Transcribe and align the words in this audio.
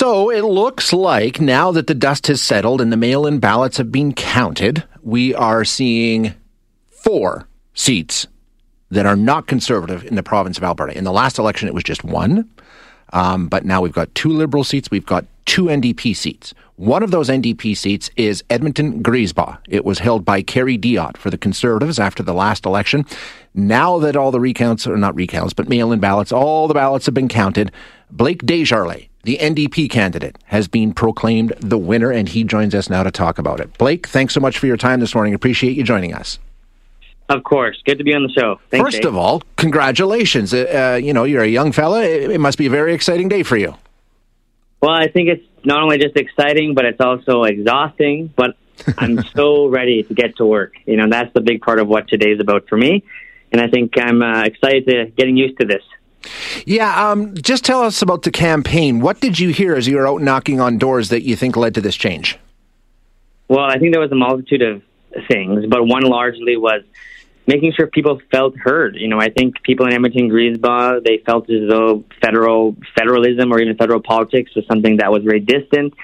So 0.00 0.30
it 0.30 0.44
looks 0.44 0.94
like 0.94 1.42
now 1.42 1.72
that 1.72 1.86
the 1.86 1.94
dust 1.94 2.28
has 2.28 2.40
settled 2.40 2.80
and 2.80 2.90
the 2.90 2.96
mail 2.96 3.26
in 3.26 3.38
ballots 3.38 3.76
have 3.76 3.92
been 3.92 4.14
counted, 4.14 4.82
we 5.02 5.34
are 5.34 5.62
seeing 5.62 6.32
four 6.88 7.46
seats 7.74 8.26
that 8.88 9.04
are 9.04 9.14
not 9.14 9.46
conservative 9.46 10.06
in 10.06 10.14
the 10.14 10.22
province 10.22 10.56
of 10.56 10.64
Alberta. 10.64 10.96
In 10.96 11.04
the 11.04 11.12
last 11.12 11.38
election, 11.38 11.68
it 11.68 11.74
was 11.74 11.84
just 11.84 12.02
one. 12.02 12.48
Um, 13.12 13.48
but 13.48 13.66
now 13.66 13.82
we've 13.82 13.92
got 13.92 14.14
two 14.14 14.30
Liberal 14.30 14.64
seats, 14.64 14.90
we've 14.90 15.04
got 15.04 15.26
two 15.44 15.64
NDP 15.64 16.16
seats. 16.16 16.54
One 16.76 17.02
of 17.02 17.10
those 17.10 17.28
NDP 17.28 17.76
seats 17.76 18.08
is 18.16 18.42
Edmonton 18.48 19.02
Griesbach. 19.02 19.58
It 19.68 19.84
was 19.84 19.98
held 19.98 20.24
by 20.24 20.40
Kerry 20.40 20.78
Diotte 20.78 21.18
for 21.18 21.28
the 21.28 21.36
Conservatives 21.36 21.98
after 21.98 22.22
the 22.22 22.32
last 22.32 22.64
election. 22.64 23.04
Now 23.52 23.98
that 23.98 24.16
all 24.16 24.30
the 24.30 24.40
recounts, 24.40 24.86
or 24.86 24.96
not 24.96 25.14
recounts, 25.14 25.52
but 25.52 25.68
mail 25.68 25.92
in 25.92 26.00
ballots, 26.00 26.32
all 26.32 26.68
the 26.68 26.72
ballots 26.72 27.04
have 27.04 27.14
been 27.14 27.28
counted, 27.28 27.70
Blake 28.10 28.44
Desjarlais, 28.44 29.09
the 29.22 29.38
NDP 29.38 29.90
candidate, 29.90 30.38
has 30.46 30.68
been 30.68 30.92
proclaimed 30.92 31.52
the 31.60 31.78
winner, 31.78 32.10
and 32.10 32.28
he 32.28 32.44
joins 32.44 32.74
us 32.74 32.88
now 32.88 33.02
to 33.02 33.10
talk 33.10 33.38
about 33.38 33.60
it. 33.60 33.76
Blake, 33.78 34.06
thanks 34.06 34.34
so 34.34 34.40
much 34.40 34.58
for 34.58 34.66
your 34.66 34.76
time 34.76 35.00
this 35.00 35.14
morning. 35.14 35.34
Appreciate 35.34 35.76
you 35.76 35.82
joining 35.82 36.14
us. 36.14 36.38
Of 37.28 37.44
course. 37.44 37.80
Good 37.84 37.98
to 37.98 38.04
be 38.04 38.12
on 38.12 38.24
the 38.24 38.28
show. 38.28 38.58
Thanks, 38.70 38.84
First 38.84 39.02
Dave. 39.02 39.06
of 39.06 39.16
all, 39.16 39.42
congratulations. 39.56 40.52
Uh, 40.52 40.94
uh, 40.94 40.96
you 40.96 41.12
know, 41.12 41.24
you're 41.24 41.44
a 41.44 41.48
young 41.48 41.70
fella. 41.70 42.02
It, 42.02 42.32
it 42.32 42.40
must 42.40 42.58
be 42.58 42.66
a 42.66 42.70
very 42.70 42.92
exciting 42.92 43.28
day 43.28 43.44
for 43.44 43.56
you. 43.56 43.76
Well, 44.82 44.90
I 44.90 45.08
think 45.08 45.28
it's 45.28 45.46
not 45.64 45.82
only 45.82 45.98
just 45.98 46.16
exciting, 46.16 46.74
but 46.74 46.86
it's 46.86 47.00
also 47.00 47.44
exhausting. 47.44 48.32
But 48.34 48.56
I'm 48.98 49.22
so 49.36 49.68
ready 49.68 50.02
to 50.02 50.14
get 50.14 50.38
to 50.38 50.46
work. 50.46 50.74
You 50.86 50.96
know, 50.96 51.08
that's 51.08 51.32
the 51.32 51.40
big 51.40 51.60
part 51.60 51.78
of 51.78 51.86
what 51.86 52.08
today's 52.08 52.40
about 52.40 52.68
for 52.68 52.76
me. 52.76 53.04
And 53.52 53.60
I 53.60 53.68
think 53.68 53.92
I'm 53.96 54.22
uh, 54.22 54.42
excited 54.42 54.86
to 54.86 55.06
getting 55.16 55.36
used 55.36 55.58
to 55.60 55.66
this. 55.66 55.82
Yeah, 56.66 57.10
um, 57.10 57.34
just 57.34 57.64
tell 57.64 57.82
us 57.82 58.02
about 58.02 58.22
the 58.22 58.30
campaign. 58.30 59.00
What 59.00 59.20
did 59.20 59.38
you 59.38 59.50
hear 59.50 59.74
as 59.74 59.88
you 59.88 59.96
were 59.96 60.06
out 60.06 60.22
knocking 60.22 60.60
on 60.60 60.78
doors 60.78 61.08
that 61.08 61.22
you 61.22 61.36
think 61.36 61.56
led 61.56 61.74
to 61.74 61.80
this 61.80 61.96
change? 61.96 62.38
Well, 63.48 63.64
I 63.64 63.78
think 63.78 63.92
there 63.92 64.00
was 64.00 64.12
a 64.12 64.16
multitude 64.16 64.62
of 64.62 64.82
things, 65.28 65.66
but 65.66 65.84
one 65.84 66.02
largely 66.02 66.56
was 66.56 66.82
making 67.46 67.72
sure 67.72 67.86
people 67.86 68.20
felt 68.30 68.56
heard. 68.56 68.96
You 68.96 69.08
know, 69.08 69.18
I 69.18 69.30
think 69.30 69.62
people 69.62 69.86
in 69.86 69.92
Edmonton, 69.92 70.28
Griesbach, 70.28 71.04
they 71.04 71.18
felt 71.26 71.50
as 71.50 71.68
though 71.68 72.04
federal 72.20 72.76
federalism 72.96 73.52
or 73.52 73.60
even 73.60 73.76
federal 73.76 74.00
politics 74.00 74.54
was 74.54 74.64
something 74.66 74.98
that 74.98 75.10
was 75.10 75.24
very 75.24 75.40
distant, 75.40 75.94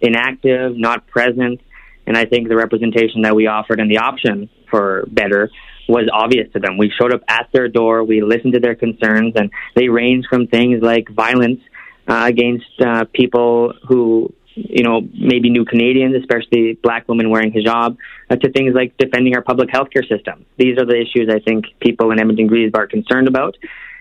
inactive, 0.00 0.76
not 0.76 1.06
present. 1.06 1.60
And 2.06 2.16
I 2.16 2.26
think 2.26 2.48
the 2.48 2.56
representation 2.56 3.22
that 3.22 3.34
we 3.34 3.46
offered 3.46 3.80
and 3.80 3.90
the 3.90 3.98
option 3.98 4.50
for 4.68 5.06
better 5.08 5.50
was 5.90 6.08
obvious 6.12 6.52
to 6.52 6.60
them. 6.60 6.78
We 6.78 6.92
showed 6.98 7.12
up 7.12 7.22
at 7.28 7.48
their 7.52 7.68
door, 7.68 8.04
we 8.04 8.22
listened 8.22 8.54
to 8.54 8.60
their 8.60 8.74
concerns, 8.74 9.34
and 9.36 9.50
they 9.74 9.88
range 9.88 10.26
from 10.28 10.46
things 10.46 10.82
like 10.82 11.08
violence 11.08 11.60
uh, 12.08 12.24
against 12.26 12.80
uh, 12.80 13.04
people 13.12 13.74
who 13.88 14.32
you 14.54 14.82
know, 14.82 15.00
maybe 15.00 15.50
new 15.50 15.64
Canadians, 15.64 16.14
especially 16.16 16.74
black 16.82 17.08
women 17.08 17.30
wearing 17.30 17.52
hijab, 17.52 17.96
uh, 18.28 18.36
to 18.36 18.50
things 18.50 18.74
like 18.74 18.96
defending 18.98 19.34
our 19.34 19.42
public 19.42 19.70
health 19.70 19.88
care 19.90 20.02
system. 20.02 20.44
These 20.58 20.78
are 20.78 20.84
the 20.84 21.00
issues 21.00 21.30
I 21.30 21.38
think 21.38 21.66
people 21.80 22.10
in 22.10 22.20
Edmonton 22.20 22.48
Griesbach 22.48 22.74
are 22.74 22.86
concerned 22.86 23.28
about, 23.28 23.56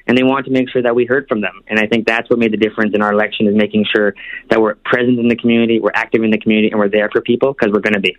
and 0.07 0.17
they 0.17 0.23
want 0.23 0.45
to 0.45 0.51
make 0.51 0.69
sure 0.69 0.81
that 0.81 0.95
we 0.95 1.05
heard 1.05 1.27
from 1.27 1.41
them. 1.41 1.61
And 1.67 1.79
I 1.79 1.87
think 1.87 2.07
that's 2.07 2.29
what 2.29 2.39
made 2.39 2.51
the 2.51 2.57
difference 2.57 2.95
in 2.95 3.01
our 3.01 3.13
election 3.13 3.47
is 3.47 3.55
making 3.55 3.85
sure 3.93 4.15
that 4.49 4.59
we're 4.59 4.75
present 4.75 5.19
in 5.19 5.27
the 5.27 5.35
community, 5.35 5.79
we're 5.79 5.91
active 5.93 6.23
in 6.23 6.31
the 6.31 6.39
community, 6.39 6.71
and 6.71 6.79
we're 6.79 6.89
there 6.89 7.09
for 7.11 7.21
people 7.21 7.53
because 7.53 7.71
we're 7.71 7.81
going 7.81 7.93
to 7.93 7.99
be. 7.99 8.17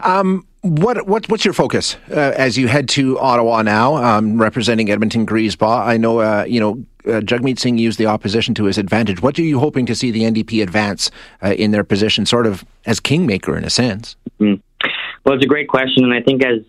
Um, 0.00 0.46
what, 0.62 1.06
what 1.06 1.28
what's 1.28 1.44
your 1.44 1.54
focus 1.54 1.96
uh, 2.10 2.34
as 2.36 2.58
you 2.58 2.68
head 2.68 2.88
to 2.90 3.18
Ottawa 3.18 3.62
now, 3.62 3.96
um, 3.96 4.40
representing 4.40 4.90
Edmonton 4.90 5.26
Griesbach? 5.26 5.86
I 5.86 5.96
know 5.96 6.20
uh, 6.20 6.44
you 6.48 6.60
know 6.60 6.84
uh, 7.06 7.20
Jagmeet 7.20 7.58
Singh 7.58 7.78
used 7.78 7.98
the 7.98 8.06
opposition 8.06 8.54
to 8.54 8.64
his 8.64 8.78
advantage. 8.78 9.22
What 9.22 9.38
are 9.38 9.42
you 9.42 9.58
hoping 9.60 9.86
to 9.86 9.94
see 9.94 10.10
the 10.10 10.22
NDP 10.22 10.62
advance 10.62 11.10
uh, 11.42 11.52
in 11.52 11.70
their 11.70 11.84
position, 11.84 12.26
sort 12.26 12.46
of 12.46 12.64
as 12.86 13.00
kingmaker 13.00 13.56
in 13.56 13.64
a 13.64 13.70
sense? 13.70 14.16
Mm-hmm. 14.40 14.60
Well, 15.24 15.34
it's 15.36 15.44
a 15.44 15.48
great 15.48 15.68
question, 15.68 16.04
and 16.04 16.12
I 16.12 16.22
think 16.22 16.44
as 16.44 16.60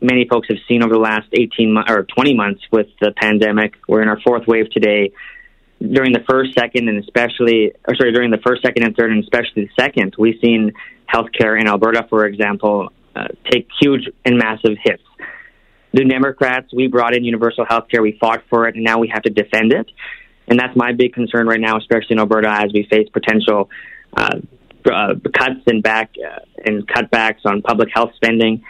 many 0.00 0.28
folks 0.28 0.48
have 0.48 0.58
seen 0.68 0.82
over 0.82 0.92
the 0.92 1.00
last 1.00 1.28
18 1.32 1.72
months 1.72 1.90
or 1.90 2.04
20 2.04 2.34
months 2.34 2.62
with 2.70 2.88
the 3.00 3.12
pandemic, 3.16 3.74
we're 3.88 4.02
in 4.02 4.08
our 4.08 4.20
fourth 4.20 4.46
wave 4.46 4.70
today. 4.70 5.12
During 5.80 6.12
the 6.12 6.22
first, 6.28 6.54
second, 6.54 6.88
and 6.88 7.02
especially, 7.02 7.72
or 7.86 7.94
sorry, 7.96 8.12
during 8.12 8.30
the 8.30 8.38
first, 8.38 8.62
second, 8.62 8.84
and 8.84 8.96
third, 8.96 9.10
and 9.10 9.22
especially 9.22 9.64
the 9.64 9.82
second, 9.82 10.14
we've 10.18 10.38
seen 10.40 10.72
healthcare 11.12 11.60
in 11.60 11.66
Alberta, 11.66 12.06
for 12.08 12.26
example, 12.26 12.90
uh, 13.14 13.28
take 13.50 13.68
huge 13.80 14.08
and 14.24 14.38
massive 14.38 14.76
hits. 14.82 15.02
The 15.92 16.04
Democrats, 16.04 16.68
we 16.74 16.88
brought 16.88 17.14
in 17.14 17.24
universal 17.24 17.64
health 17.64 17.84
care, 17.88 18.02
we 18.02 18.18
fought 18.20 18.42
for 18.50 18.66
it, 18.66 18.74
and 18.74 18.84
now 18.84 18.98
we 18.98 19.08
have 19.08 19.22
to 19.22 19.30
defend 19.30 19.72
it. 19.72 19.88
And 20.48 20.58
that's 20.58 20.76
my 20.76 20.92
big 20.92 21.14
concern 21.14 21.46
right 21.46 21.60
now, 21.60 21.78
especially 21.78 22.14
in 22.14 22.18
Alberta, 22.18 22.50
as 22.50 22.72
we 22.72 22.86
face 22.90 23.08
potential 23.10 23.70
uh, 24.16 24.38
uh, 24.84 25.14
cuts 25.32 25.60
and 25.66 25.82
back 25.82 26.14
uh, 26.18 26.40
and 26.64 26.86
cutbacks 26.86 27.44
on 27.44 27.62
public 27.62 27.88
health 27.94 28.10
spending. 28.16 28.64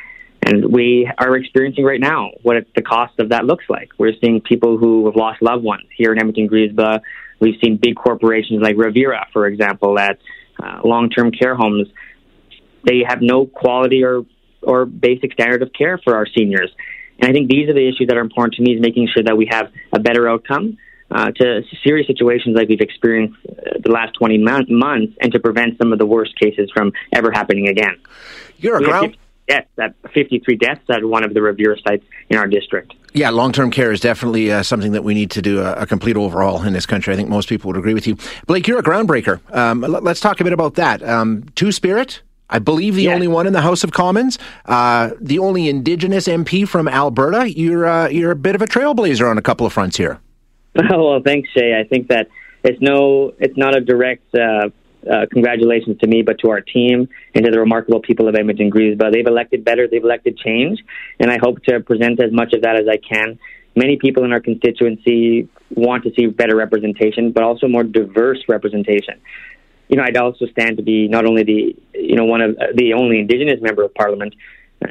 And 0.46 0.72
we 0.72 1.10
are 1.18 1.36
experiencing 1.36 1.84
right 1.84 2.00
now 2.00 2.30
what 2.42 2.56
it, 2.56 2.68
the 2.74 2.82
cost 2.82 3.18
of 3.18 3.30
that 3.30 3.46
looks 3.46 3.64
like. 3.68 3.88
We're 3.98 4.12
seeing 4.20 4.40
people 4.42 4.76
who 4.76 5.06
have 5.06 5.16
lost 5.16 5.40
loved 5.40 5.64
ones 5.64 5.84
here 5.96 6.12
in 6.12 6.18
Edmonton, 6.18 6.48
Griesbach. 6.48 7.00
We've 7.40 7.58
seen 7.62 7.78
big 7.80 7.96
corporations 7.96 8.60
like 8.62 8.76
Revera, 8.76 9.24
for 9.32 9.46
example, 9.46 9.98
at 9.98 10.18
uh, 10.62 10.80
long-term 10.84 11.32
care 11.32 11.56
homes. 11.56 11.88
They 12.84 13.02
have 13.08 13.22
no 13.22 13.46
quality 13.46 14.04
or 14.04 14.26
or 14.66 14.86
basic 14.86 15.32
standard 15.32 15.62
of 15.62 15.72
care 15.72 15.98
for 15.98 16.16
our 16.16 16.26
seniors. 16.26 16.70
And 17.18 17.30
I 17.30 17.32
think 17.32 17.48
these 17.48 17.68
are 17.68 17.74
the 17.74 17.88
issues 17.88 18.08
that 18.08 18.16
are 18.16 18.20
important 18.20 18.54
to 18.54 18.62
me 18.62 18.74
is 18.74 18.80
making 18.80 19.08
sure 19.12 19.22
that 19.22 19.36
we 19.36 19.46
have 19.50 19.70
a 19.92 20.00
better 20.00 20.28
outcome 20.28 20.78
uh, 21.10 21.30
to 21.30 21.62
serious 21.82 22.06
situations 22.06 22.56
like 22.56 22.68
we've 22.68 22.80
experienced 22.80 23.36
uh, 23.48 23.78
the 23.80 23.90
last 23.90 24.14
20 24.14 24.38
months 24.38 25.12
and 25.20 25.32
to 25.32 25.38
prevent 25.38 25.78
some 25.78 25.92
of 25.92 25.98
the 25.98 26.06
worst 26.06 26.38
cases 26.38 26.70
from 26.74 26.92
ever 27.12 27.30
happening 27.30 27.68
again. 27.68 27.96
You're 28.58 28.78
a 28.78 28.82
ground. 28.82 29.16
Deaths 29.46 29.68
at 29.78 29.94
53 30.14 30.56
deaths 30.56 30.80
at 30.88 31.04
one 31.04 31.22
of 31.22 31.34
the 31.34 31.40
Revera 31.40 31.76
sites 31.86 32.04
in 32.30 32.38
our 32.38 32.46
district. 32.46 32.94
Yeah, 33.12 33.28
long 33.28 33.52
term 33.52 33.70
care 33.70 33.92
is 33.92 34.00
definitely 34.00 34.50
uh, 34.50 34.62
something 34.62 34.92
that 34.92 35.04
we 35.04 35.12
need 35.12 35.30
to 35.32 35.42
do 35.42 35.60
a, 35.60 35.74
a, 35.74 35.86
complete 35.86 36.16
overhaul 36.16 36.62
in 36.62 36.72
this 36.72 36.86
country. 36.86 37.12
I 37.12 37.16
think 37.16 37.28
most 37.28 37.48
people 37.48 37.68
would 37.68 37.76
agree 37.76 37.92
with 37.92 38.06
you. 38.06 38.16
Blake, 38.46 38.66
you're 38.66 38.78
a 38.78 38.82
groundbreaker. 38.82 39.38
Um, 39.54 39.82
let's 39.82 40.18
talk 40.18 40.40
a 40.40 40.44
bit 40.44 40.54
about 40.54 40.74
that. 40.76 41.02
Um, 41.02 41.44
Two 41.54 41.72
Spirit, 41.72 42.22
I 42.50 42.58
believe 42.58 42.94
the 42.94 43.04
yes. 43.04 43.14
only 43.14 43.28
one 43.28 43.46
in 43.46 43.52
the 43.52 43.62
House 43.62 43.84
of 43.84 43.92
Commons, 43.92 44.38
uh, 44.66 45.10
the 45.20 45.38
only 45.38 45.68
Indigenous 45.68 46.28
MP 46.28 46.68
from 46.68 46.88
Alberta. 46.88 47.50
You're 47.50 47.86
uh, 47.86 48.08
you're 48.08 48.30
a 48.30 48.36
bit 48.36 48.54
of 48.54 48.62
a 48.62 48.66
trailblazer 48.66 49.28
on 49.28 49.38
a 49.38 49.42
couple 49.42 49.66
of 49.66 49.72
fronts 49.72 49.96
here. 49.96 50.20
Oh, 50.90 51.12
well, 51.12 51.22
thanks, 51.24 51.48
Shay. 51.50 51.78
I 51.78 51.86
think 51.86 52.08
that 52.08 52.26
it's 52.64 52.80
no, 52.80 53.32
it's 53.38 53.56
not 53.56 53.76
a 53.76 53.80
direct 53.80 54.34
uh, 54.34 54.70
uh, 55.08 55.26
congratulations 55.32 55.98
to 56.00 56.08
me, 56.08 56.22
but 56.22 56.40
to 56.40 56.50
our 56.50 56.60
team 56.60 57.08
and 57.32 57.44
to 57.44 57.50
the 57.52 57.60
remarkable 57.60 58.00
people 58.00 58.26
of 58.26 58.34
Edmonton 58.34 58.70
Griesbach. 58.70 59.12
They've 59.12 59.26
elected 59.26 59.64
better. 59.64 59.86
They've 59.86 60.02
elected 60.02 60.36
change, 60.36 60.82
and 61.20 61.30
I 61.30 61.38
hope 61.40 61.62
to 61.64 61.78
present 61.78 62.20
as 62.20 62.32
much 62.32 62.54
of 62.54 62.62
that 62.62 62.74
as 62.74 62.88
I 62.88 62.96
can. 62.96 63.38
Many 63.76 63.98
people 63.98 64.24
in 64.24 64.32
our 64.32 64.40
constituency 64.40 65.48
want 65.70 66.04
to 66.04 66.12
see 66.16 66.26
better 66.26 66.56
representation, 66.56 67.32
but 67.32 67.44
also 67.44 67.68
more 67.68 67.84
diverse 67.84 68.42
representation 68.48 69.20
you 69.88 69.96
know, 69.96 70.02
I'd 70.02 70.16
also 70.16 70.46
stand 70.46 70.76
to 70.78 70.82
be 70.82 71.08
not 71.08 71.26
only 71.26 71.42
the, 71.44 71.76
you 71.94 72.16
know, 72.16 72.24
one 72.24 72.40
of 72.40 72.56
uh, 72.56 72.66
the 72.74 72.94
only 72.94 73.18
Indigenous 73.18 73.60
member 73.60 73.82
of 73.84 73.94
Parliament, 73.94 74.34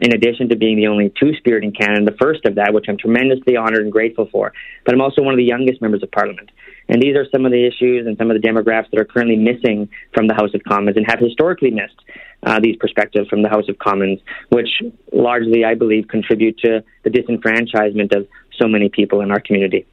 in 0.02 0.14
addition 0.14 0.50
to 0.50 0.56
being 0.56 0.78
the 0.78 0.88
only 0.88 1.14
two 1.20 1.34
spirit 1.36 1.64
in 1.64 1.72
Canada, 1.72 2.12
the 2.12 2.18
first 2.18 2.46
of 2.46 2.56
that, 2.56 2.74
which 2.74 2.86
I'm 2.88 2.98
tremendously 2.98 3.56
honored 3.56 3.84
and 3.84 3.92
grateful 3.92 4.28
for. 4.32 4.54
But 4.86 4.94
I'm 4.94 5.02
also 5.02 5.22
one 5.22 5.34
of 5.34 5.38
the 5.38 5.44
youngest 5.44 5.82
members 5.82 6.04
of 6.04 6.12
Parliament. 6.12 6.52
And 6.90 7.02
these 7.02 7.16
are 7.16 7.26
some 7.32 7.46
of 7.46 7.52
the 7.52 7.66
issues 7.66 8.08
and 8.08 8.18
some 8.18 8.30
of 8.30 8.40
the 8.40 8.46
demographics 8.46 8.92
that 8.92 9.00
are 9.00 9.06
currently 9.06 9.38
missing 9.38 9.90
from 10.14 10.28
the 10.28 10.34
House 10.34 10.54
of 10.54 10.64
Commons 10.64 10.98
and 10.98 11.06
have 11.08 11.20
historically 11.20 11.72
missed 11.72 12.00
uh, 12.44 12.60
these 12.60 12.76
perspectives 12.78 13.30
from 13.30 13.42
the 13.42 13.50
House 13.50 13.70
of 13.70 13.80
Commons, 13.80 14.20
which 14.50 14.82
largely, 15.12 15.64
I 15.64 15.76
believe, 15.76 16.08
contribute 16.08 16.58
to 16.60 16.84
the 17.04 17.10
disenfranchisement 17.10 18.16
of 18.16 18.28
so 18.60 18.68
many 18.68 18.90
people 18.90 19.22
in 19.22 19.32
our 19.32 19.40
community. 19.40 19.86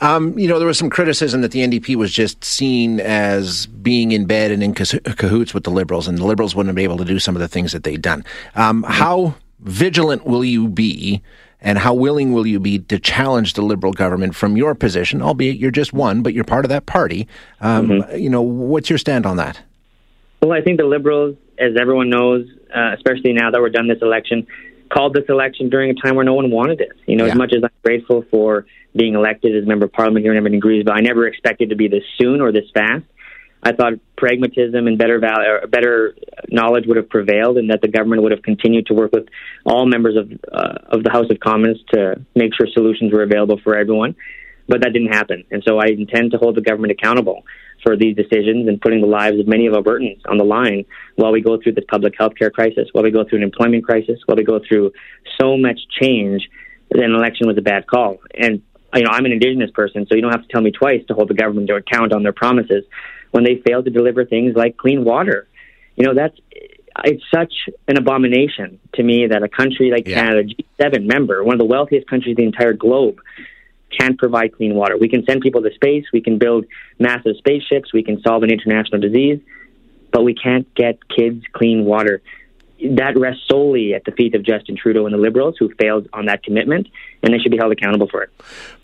Um, 0.00 0.38
you 0.38 0.48
know, 0.48 0.58
there 0.58 0.68
was 0.68 0.78
some 0.78 0.90
criticism 0.90 1.40
that 1.40 1.50
the 1.50 1.60
NDP 1.60 1.96
was 1.96 2.12
just 2.12 2.44
seen 2.44 3.00
as 3.00 3.66
being 3.66 4.12
in 4.12 4.26
bed 4.26 4.52
and 4.52 4.62
in 4.62 4.74
cahoots 4.74 5.54
with 5.54 5.64
the 5.64 5.70
Liberals, 5.70 6.06
and 6.06 6.18
the 6.18 6.24
Liberals 6.24 6.54
wouldn't 6.54 6.74
be 6.76 6.84
able 6.84 6.98
to 6.98 7.04
do 7.04 7.18
some 7.18 7.34
of 7.34 7.40
the 7.40 7.48
things 7.48 7.72
that 7.72 7.84
they'd 7.84 8.02
done. 8.02 8.24
Um, 8.54 8.84
how 8.84 9.34
vigilant 9.60 10.24
will 10.24 10.44
you 10.44 10.68
be, 10.68 11.22
and 11.60 11.78
how 11.78 11.94
willing 11.94 12.32
will 12.32 12.46
you 12.46 12.60
be 12.60 12.78
to 12.78 12.98
challenge 12.98 13.54
the 13.54 13.62
Liberal 13.62 13.92
government 13.92 14.36
from 14.36 14.56
your 14.56 14.74
position, 14.74 15.20
albeit 15.20 15.56
you're 15.56 15.72
just 15.72 15.92
one, 15.92 16.22
but 16.22 16.32
you're 16.32 16.44
part 16.44 16.64
of 16.64 16.68
that 16.68 16.86
party? 16.86 17.26
Um, 17.60 17.88
mm-hmm. 17.88 18.16
You 18.16 18.30
know, 18.30 18.42
what's 18.42 18.88
your 18.88 18.98
stand 18.98 19.26
on 19.26 19.36
that? 19.38 19.60
Well, 20.42 20.52
I 20.52 20.60
think 20.60 20.78
the 20.78 20.86
Liberals, 20.86 21.36
as 21.58 21.72
everyone 21.78 22.10
knows, 22.10 22.46
uh, 22.74 22.94
especially 22.94 23.32
now 23.32 23.50
that 23.50 23.60
we're 23.60 23.70
done 23.70 23.88
this 23.88 24.00
election, 24.00 24.46
called 24.88 25.14
this 25.14 25.24
election 25.28 25.68
during 25.68 25.90
a 25.90 25.94
time 25.94 26.14
where 26.14 26.24
no 26.24 26.34
one 26.34 26.50
wanted 26.50 26.80
it. 26.80 26.92
You 27.06 27.16
know, 27.16 27.26
yeah. 27.26 27.32
as 27.32 27.38
much 27.38 27.52
as 27.54 27.62
I'm 27.62 27.70
grateful 27.82 28.24
for 28.30 28.66
being 28.94 29.14
elected 29.14 29.56
as 29.56 29.64
a 29.64 29.66
member 29.66 29.86
of 29.86 29.92
parliament 29.92 30.24
here 30.24 30.32
in 30.32 30.38
Edmonton 30.38 30.60
Griesbach, 30.60 30.92
I 30.92 31.00
never 31.00 31.26
expected 31.26 31.70
to 31.70 31.76
be 31.76 31.88
this 31.88 32.04
soon 32.18 32.40
or 32.40 32.52
this 32.52 32.64
fast. 32.72 33.04
I 33.62 33.72
thought 33.72 33.94
pragmatism 34.16 34.86
and 34.86 34.96
better 34.96 35.18
val- 35.18 35.66
better 35.68 36.14
knowledge 36.48 36.84
would 36.86 36.96
have 36.96 37.08
prevailed, 37.08 37.58
and 37.58 37.70
that 37.70 37.80
the 37.82 37.88
government 37.88 38.22
would 38.22 38.32
have 38.32 38.42
continued 38.42 38.86
to 38.86 38.94
work 38.94 39.12
with 39.12 39.26
all 39.64 39.84
members 39.86 40.16
of 40.16 40.30
uh, 40.52 40.78
of 40.96 41.02
the 41.02 41.10
House 41.10 41.26
of 41.30 41.40
Commons 41.40 41.78
to 41.92 42.24
make 42.36 42.52
sure 42.54 42.68
solutions 42.72 43.12
were 43.12 43.22
available 43.22 43.58
for 43.62 43.76
everyone. 43.76 44.14
But 44.68 44.82
that 44.82 44.92
didn't 44.92 45.14
happen. 45.14 45.44
And 45.50 45.62
so 45.66 45.78
I 45.78 45.86
intend 45.86 46.32
to 46.32 46.38
hold 46.38 46.56
the 46.56 46.60
government 46.60 46.92
accountable 46.92 47.44
for 47.82 47.96
these 47.96 48.14
decisions 48.14 48.68
and 48.68 48.80
putting 48.80 49.00
the 49.00 49.06
lives 49.06 49.38
of 49.40 49.46
many 49.46 49.66
of 49.66 49.72
Albertans 49.72 50.20
on 50.28 50.36
the 50.36 50.44
line 50.44 50.84
while 51.16 51.32
we 51.32 51.40
go 51.40 51.58
through 51.60 51.72
this 51.72 51.84
public 51.88 52.14
health 52.18 52.34
care 52.38 52.50
crisis, 52.50 52.88
while 52.92 53.04
we 53.04 53.10
go 53.10 53.24
through 53.24 53.38
an 53.38 53.44
employment 53.44 53.84
crisis, 53.84 54.18
while 54.26 54.36
we 54.36 54.44
go 54.44 54.60
through 54.66 54.92
so 55.40 55.56
much 55.56 55.80
change. 56.00 56.48
That 56.90 57.04
an 57.04 57.14
election 57.14 57.46
was 57.46 57.58
a 57.58 57.62
bad 57.62 57.86
call. 57.86 58.16
And 58.34 58.62
you 58.94 59.02
know, 59.02 59.10
I'm 59.10 59.26
an 59.26 59.32
Indigenous 59.32 59.70
person, 59.70 60.06
so 60.08 60.14
you 60.14 60.22
don't 60.22 60.30
have 60.30 60.40
to 60.42 60.48
tell 60.48 60.62
me 60.62 60.70
twice 60.70 61.02
to 61.08 61.14
hold 61.14 61.28
the 61.28 61.34
government 61.34 61.68
to 61.68 61.74
account 61.74 62.14
on 62.14 62.22
their 62.22 62.32
promises 62.32 62.84
when 63.30 63.44
they 63.44 63.60
fail 63.66 63.82
to 63.82 63.90
deliver 63.90 64.24
things 64.24 64.56
like 64.56 64.78
clean 64.78 65.04
water. 65.04 65.46
You 65.96 66.06
know, 66.06 66.14
that's 66.14 66.38
it's 67.04 67.22
such 67.32 67.52
an 67.86 67.96
abomination 67.96 68.80
to 68.94 69.02
me 69.02 69.26
that 69.26 69.42
a 69.42 69.48
country 69.48 69.90
like 69.90 70.06
yeah. 70.06 70.22
Canada, 70.22 70.48
G7 70.80 71.06
member, 71.06 71.44
one 71.44 71.54
of 71.54 71.58
the 71.58 71.66
wealthiest 71.66 72.08
countries 72.08 72.36
in 72.38 72.44
the 72.44 72.46
entire 72.46 72.72
globe, 72.72 73.20
can't 73.90 74.18
provide 74.18 74.54
clean 74.54 74.74
water. 74.74 74.96
We 74.96 75.08
can 75.08 75.24
send 75.24 75.40
people 75.40 75.62
to 75.62 75.72
space, 75.74 76.04
we 76.12 76.20
can 76.20 76.38
build 76.38 76.66
massive 76.98 77.36
spaceships, 77.38 77.92
we 77.92 78.02
can 78.02 78.20
solve 78.22 78.42
an 78.42 78.50
international 78.50 79.00
disease, 79.00 79.40
but 80.12 80.24
we 80.24 80.34
can't 80.34 80.72
get 80.74 80.98
kids 81.08 81.44
clean 81.52 81.84
water. 81.84 82.22
That 82.90 83.18
rests 83.18 83.42
solely 83.48 83.94
at 83.94 84.04
the 84.04 84.12
feet 84.12 84.34
of 84.34 84.44
Justin 84.44 84.76
Trudeau 84.76 85.06
and 85.06 85.12
the 85.12 85.18
Liberals 85.18 85.56
who 85.58 85.72
failed 85.74 86.08
on 86.12 86.26
that 86.26 86.44
commitment, 86.44 86.88
and 87.22 87.34
they 87.34 87.38
should 87.38 87.50
be 87.50 87.58
held 87.58 87.72
accountable 87.72 88.08
for 88.08 88.22
it. 88.22 88.30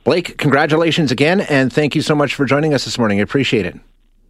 Blake, 0.03 0.37
congratulations 0.37 1.13
again, 1.13 1.41
and 1.43 1.73
thank 1.73 1.95
you 1.95 2.03
so 2.03 2.15
much 2.15 2.35
for 2.35 2.45
joining 2.45 2.75
us 2.75 2.85
this 2.85 2.99
morning. 2.99 3.21
I 3.21 3.23
appreciate 3.23 3.67
it. 3.67 3.79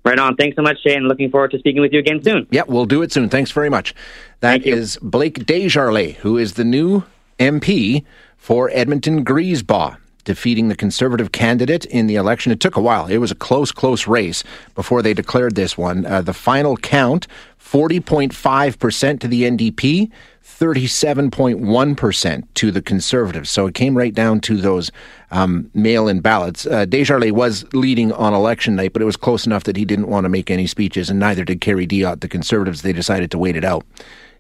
Right 0.05 0.19
on. 0.19 0.37
Thanks 0.37 0.55
so 0.55 0.63
much, 0.63 0.77
Shay, 0.83 0.95
and 0.95 1.09
looking 1.09 1.31
forward 1.31 1.53
to 1.53 1.59
speaking 1.59 1.81
with 1.81 1.93
you 1.95 1.99
again 1.99 2.23
soon. 2.23 2.47
Yeah, 2.51 2.65
we'll 2.67 2.85
do 2.85 3.01
it 3.01 3.11
soon. 3.11 3.31
Thanks 3.31 3.51
very 3.51 3.71
much. 3.71 3.95
That 4.41 4.67
is 4.67 4.99
Blake 5.01 5.47
Desjarlais, 5.47 6.17
who 6.17 6.37
is 6.37 6.55
the 6.55 6.65
new 6.65 7.05
MP 7.39 8.05
for 8.37 8.69
Edmonton 8.75 9.25
Griesbach 9.25 9.97
defeating 10.25 10.69
the 10.69 10.77
Conservative 10.77 11.33
candidate 11.33 11.85
in 11.87 12.07
the 12.07 12.17
election. 12.17 12.53
It 12.53 12.61
took 12.61 12.77
a 12.77 12.81
while. 12.81 13.07
It 13.07 13.19
was 13.19 13.31
a 13.31 13.37
close, 13.37 13.71
close 13.71 14.07
race 14.07 14.43
before 14.75 15.03
they 15.03 15.15
declared 15.15 15.55
this 15.55 15.79
one. 15.79 16.07
Uh, 16.07 16.23
the 16.23 16.35
final 16.35 16.77
count 16.77 17.27
40.5% 17.65 19.21
to 19.21 19.29
the 19.29 19.43
NDP, 19.43 20.11
37.1% 20.45 22.45
to 22.55 22.71
the 22.71 22.83
Conservatives. 22.83 23.51
So 23.51 23.67
it 23.67 23.75
came 23.75 23.97
right 23.97 24.15
down 24.15 24.41
to 24.41 24.57
those 24.57 24.93
um, 25.31 25.71
mail 25.75 26.07
in 26.07 26.21
ballots. 26.21 26.67
Uh, 26.67 26.87
Desjarlais 26.87 27.33
was 27.33 27.65
leading 27.73 28.13
on 28.13 28.35
election 28.35 28.77
night, 28.77 28.93
but 28.93 29.03
it 29.03 29.07
was 29.07 29.17
close 29.17 29.47
enough 29.47 29.65
that 29.65 29.77
he 29.77 29.85
didn't 29.85 30.09
want 30.09 30.25
to 30.25 30.29
make 30.29 30.51
any 30.51 30.67
speeches, 30.67 31.11
and 31.11 31.19
neither 31.19 31.45
did 31.45 31.61
Kerry 31.61 31.87
Diotte. 31.87 32.21
The 32.21 32.29
Conservatives, 32.29 32.83
they 32.83 32.93
decided 32.93 33.31
to 33.31 33.39
wait 33.39 33.57
it 33.57 33.65
out 33.65 33.85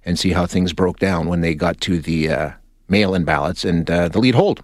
and 0.04 0.18
see 0.18 0.32
how 0.32 0.46
things 0.46 0.72
broke 0.72 0.98
down 0.98 1.26
when 1.26 1.40
they 1.40 1.54
got 1.54 1.80
to 1.80 1.98
the 1.98 2.30
uh, 2.30 2.50
mail 2.88 3.14
in 3.14 3.24
ballots, 3.24 3.64
and 3.64 3.90
uh, 3.90 4.08
the 4.08 4.18
lead 4.18 4.34
hold. 4.34 4.62